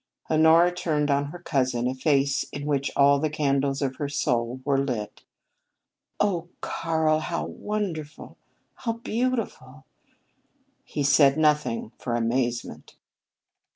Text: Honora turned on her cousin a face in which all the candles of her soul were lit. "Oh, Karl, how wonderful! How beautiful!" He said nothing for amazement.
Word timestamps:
Honora 0.31 0.71
turned 0.73 1.11
on 1.11 1.25
her 1.25 1.37
cousin 1.37 1.87
a 1.87 1.93
face 1.93 2.43
in 2.51 2.65
which 2.65 2.89
all 2.95 3.19
the 3.19 3.29
candles 3.29 3.83
of 3.83 3.97
her 3.97 4.09
soul 4.09 4.59
were 4.65 4.79
lit. 4.79 5.21
"Oh, 6.19 6.49
Karl, 6.59 7.19
how 7.19 7.45
wonderful! 7.45 8.35
How 8.73 8.93
beautiful!" 8.93 9.85
He 10.83 11.03
said 11.03 11.37
nothing 11.37 11.91
for 11.99 12.15
amazement. 12.15 12.95